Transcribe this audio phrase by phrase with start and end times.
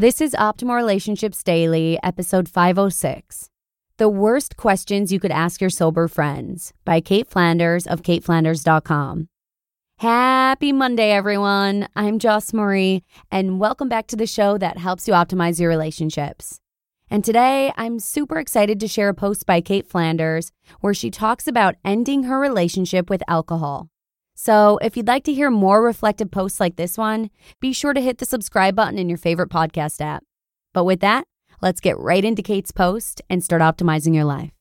[0.00, 3.50] This is Optimal Relationships Daily, episode 506.
[3.98, 9.28] The Worst Questions You Could Ask Your Sober Friends by Cait Flanders of caitflanders.com.
[9.98, 11.86] Happy Monday, everyone.
[11.94, 16.60] I'm Joss Marie, and welcome back to the show that helps you optimize your relationships.
[17.10, 21.46] And today, I'm super excited to share a post by Cait Flanders where she talks
[21.46, 23.90] about ending her relationship with alcohol.
[24.42, 27.28] So, if you'd like to hear more reflective posts like this one,
[27.60, 30.24] be sure to hit the subscribe button in your favorite podcast app.
[30.72, 31.26] But with that,
[31.60, 34.52] let's get right into Cait's post and start optimizing your life.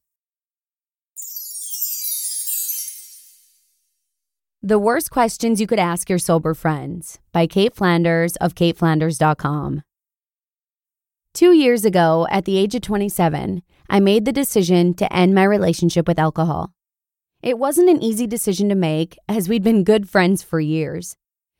[4.61, 9.83] The Worst Questions You Could Ask Your Sober Friends by Cait Flanders of caitflanders.com.
[11.33, 15.45] Two years ago, at the age of 27, I made the decision to end my
[15.45, 16.73] relationship with alcohol.
[17.41, 21.15] It wasn't an easy decision to make, as we'd been good friends for years.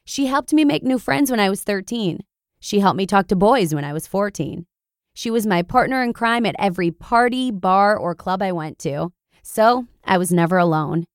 [0.06, 2.20] She helped me make new friends when I was 13.
[2.60, 4.66] She helped me talk to boys when I was 14.
[5.14, 9.12] She was my partner in crime at every party, bar, or club I went to,
[9.42, 11.06] so I was never alone.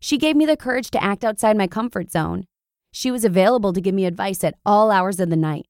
[0.00, 2.46] She gave me the courage to act outside my comfort zone.
[2.92, 5.66] She was available to give me advice at all hours of the night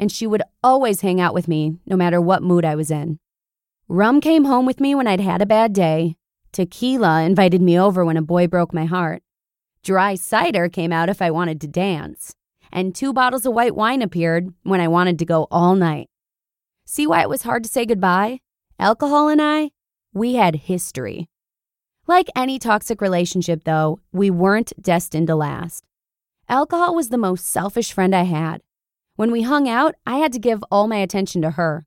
[0.00, 3.18] and she would always hang out with me no matter what mood I was in.
[3.86, 6.16] Rum came home with me when I'd had a bad day.
[6.52, 9.22] Tequila invited me over when a boy broke my heart.
[9.82, 12.34] Dry cider came out if I wanted to dance.
[12.72, 16.08] And two bottles of white wine appeared when I wanted to go all night.
[16.86, 18.40] See why it was hard to say goodbye?
[18.78, 19.70] Alcohol and I,
[20.12, 21.28] we had history.
[22.06, 25.84] Like any toxic relationship, though, we weren't destined to last.
[26.48, 28.60] Alcohol was the most selfish friend I had.
[29.14, 31.86] When we hung out, I had to give all my attention to her.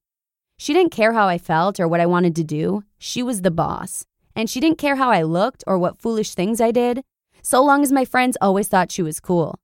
[0.58, 2.84] She didn't care how I felt or what I wanted to do.
[2.98, 4.06] She was the boss.
[4.36, 7.04] And she didn't care how I looked or what foolish things I did,
[7.42, 9.60] so long as my friends always thought she was cool.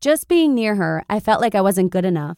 [0.00, 2.36] Just being near her, I felt like I wasn't good enough.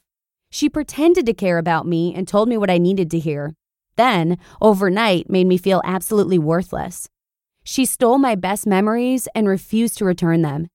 [0.51, 3.55] She pretended to care about me and told me what I needed to hear.
[3.97, 7.09] Then, overnight, made me feel absolutely worthless.
[7.65, 10.69] She stole my best memories and refused to return them.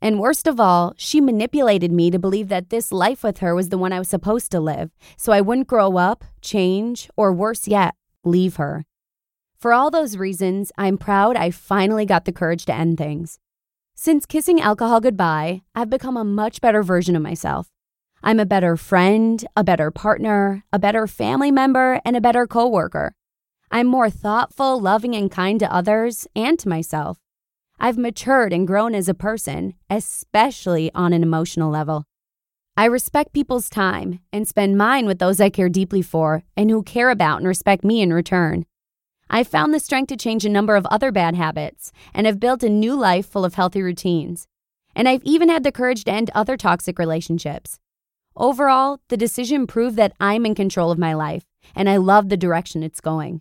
[0.00, 3.68] And worst of all, she manipulated me to believe that this life with her was
[3.68, 7.68] the one I was supposed to live, so I wouldn't grow up, change, or worse
[7.68, 7.94] yet,
[8.24, 8.86] leave her.
[9.60, 13.38] For all those reasons, I'm proud I finally got the courage to end things.
[13.94, 17.68] Since kissing alcohol goodbye, I've become a much better version of myself.
[18.22, 23.12] I'm a better friend, a better partner, a better family member, and a better coworker.
[23.70, 27.18] I'm more thoughtful, loving, and kind to others and to myself.
[27.78, 32.06] I've matured and grown as a person, especially on an emotional level.
[32.78, 36.82] I respect people's time and spend mine with those I care deeply for and who
[36.82, 38.64] care about and respect me in return.
[39.32, 42.64] I've found the strength to change a number of other bad habits and have built
[42.64, 44.48] a new life full of healthy routines.
[44.96, 47.78] And I've even had the courage to end other toxic relationships.
[48.36, 51.44] Overall, the decision proved that I'm in control of my life
[51.76, 53.40] and I love the direction it's going.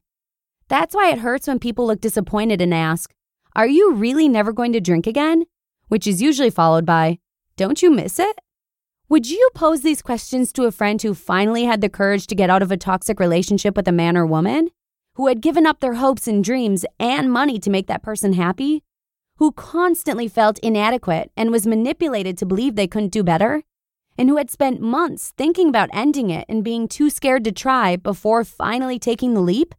[0.67, 3.11] That's why it hurts when people look disappointed and ask,
[3.55, 5.45] are you really never going to drink again?
[5.87, 7.17] Which is usually followed by,
[7.57, 8.37] Don't you miss it?
[9.09, 12.51] Would you pose these questions to a friend who finally had the courage to get
[12.51, 14.69] out of a toxic relationship with a man or woman?
[15.19, 18.83] Who had given up their hopes and dreams and money to make that person happy?
[19.35, 23.63] Who constantly felt inadequate and was manipulated to believe they couldn't do better?
[24.17, 27.97] And who had spent months thinking about ending it and being too scared to try
[27.97, 29.75] before finally taking the leap?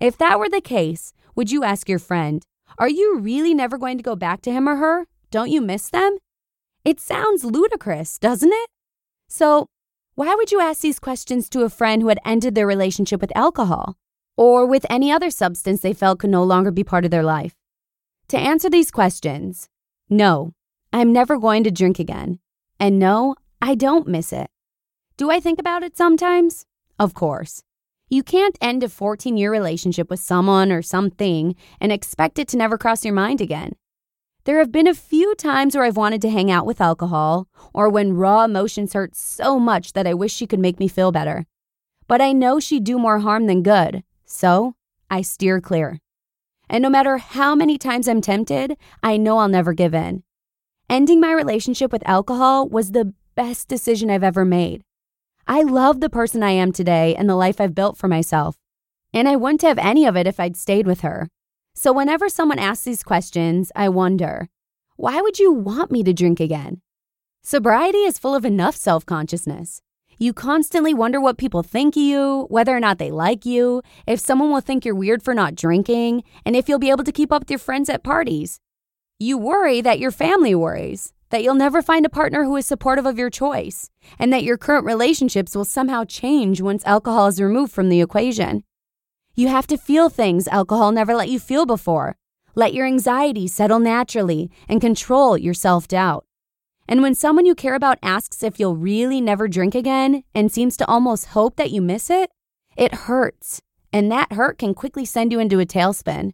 [0.00, 2.42] If that were the case, would you ask your friend,
[2.78, 5.06] are you really never going to go back to him or her?
[5.30, 6.16] Don't you miss them?
[6.82, 8.70] It sounds ludicrous, doesn't it?
[9.28, 9.66] So,
[10.14, 13.36] why would you ask these questions to a friend who had ended their relationship with
[13.36, 13.96] alcohol
[14.42, 17.54] or with any other substance they felt could no longer be part of their life?
[18.28, 19.68] To answer these questions,
[20.10, 20.52] no,
[20.92, 22.40] I'm never going to drink again.
[22.80, 24.50] And no, I don't miss it.
[25.16, 26.66] Do I think about it sometimes?
[26.98, 27.62] Of course.
[28.08, 32.56] You can't end a 14 year relationship with someone or something and expect it to
[32.56, 33.76] never cross your mind again.
[34.44, 37.88] There have been a few times where I've wanted to hang out with alcohol, or
[37.88, 41.46] when raw emotions hurt so much that I wish she could make me feel better.
[42.08, 44.74] But I know she'd do more harm than good, so
[45.10, 46.00] I steer clear.
[46.68, 50.22] And no matter how many times I'm tempted, I know I'll never give in.
[50.88, 54.82] Ending my relationship with alcohol was the best decision I've ever made.
[55.46, 58.56] I love the person I am today and the life I've built for myself.
[59.12, 61.28] And I wouldn't have any of it if I'd stayed with her.
[61.74, 64.48] So whenever someone asks these questions, I wonder,
[64.96, 66.80] why would you want me to drink again?
[67.42, 69.82] Sobriety is full of enough self consciousness.
[70.22, 74.20] You constantly wonder what people think of you, whether or not they like you, if
[74.20, 77.32] someone will think you're weird for not drinking, and if you'll be able to keep
[77.32, 78.60] up with your friends at parties.
[79.18, 83.04] You worry that your family worries, that you'll never find a partner who is supportive
[83.04, 87.72] of your choice, and that your current relationships will somehow change once alcohol is removed
[87.72, 88.62] from the equation.
[89.34, 92.14] You have to feel things alcohol never let you feel before.
[92.54, 96.24] Let your anxiety settle naturally and control your self doubt.
[96.88, 100.76] And when someone you care about asks if you'll really never drink again and seems
[100.76, 102.30] to almost hope that you miss it,
[102.76, 103.60] it hurts.
[103.92, 106.32] And that hurt can quickly send you into a tailspin.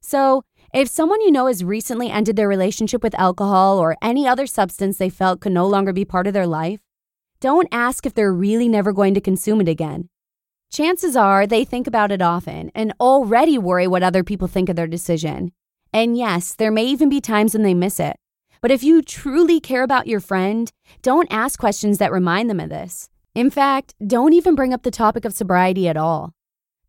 [0.00, 0.42] So,
[0.72, 4.98] if someone you know has recently ended their relationship with alcohol or any other substance
[4.98, 6.80] they felt could no longer be part of their life,
[7.40, 10.08] don't ask if they're really never going to consume it again.
[10.72, 14.76] Chances are they think about it often and already worry what other people think of
[14.76, 15.52] their decision.
[15.92, 18.16] And yes, there may even be times when they miss it.
[18.60, 20.70] But if you truly care about your friend,
[21.02, 23.08] don't ask questions that remind them of this.
[23.34, 26.32] In fact, don't even bring up the topic of sobriety at all.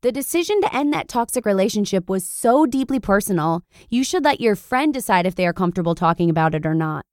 [0.02, 4.56] The decision to end that toxic relationship was so deeply personal, you should let your
[4.56, 7.04] friend decide if they are comfortable talking about it or not.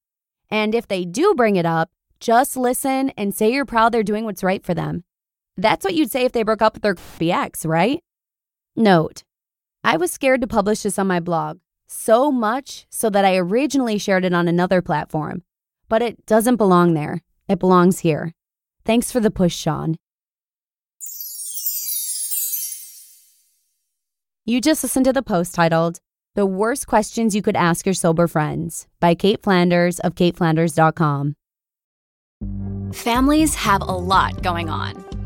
[0.51, 1.91] And if they do bring it up,
[2.21, 5.05] just listen and say you're proud they're doing what's right for them.
[5.57, 8.03] That's what you'd say if they broke up with their ex, right?
[8.77, 9.25] Note,
[9.83, 13.99] I was scared to publish this on my blog, so much so that I originally
[13.99, 15.43] shared it on another platform.
[15.89, 17.23] But it doesn't belong there.
[17.49, 18.33] It belongs here.
[18.85, 19.97] Thanks for the push, Sean.
[24.47, 26.01] You just listened to the post titled,
[26.35, 31.35] The Worst Questions You Could Ask Your Sober Friends by Cait Flanders of caitflanders.com.
[32.93, 35.04] Families have a lot going on.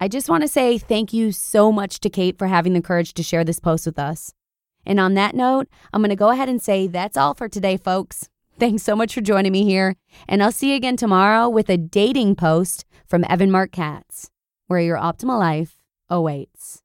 [0.00, 3.14] I just want to say thank you so much to Cait for having the courage
[3.14, 4.32] to share this post with us.
[4.86, 7.76] And on that note, I'm going to go ahead and say that's all for today,
[7.76, 8.28] folks.
[8.60, 9.96] Thanks so much for joining me here.
[10.28, 14.30] And I'll see you again tomorrow with a dating post from Evan Marc Katz,
[14.68, 16.82] where your optimal life awaits.